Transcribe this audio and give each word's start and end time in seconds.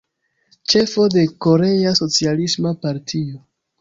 Ĉefo 0.73 1.05
de 1.15 1.25
Korea 1.47 1.93
Socialisma 1.99 2.77
Partio. 2.87 3.41